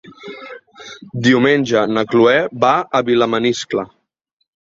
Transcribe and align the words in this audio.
Diumenge 1.27 1.83
na 1.97 2.05
Cloè 2.13 2.39
va 2.65 2.71
a 3.01 3.03
Vilamaniscle. 3.11 3.85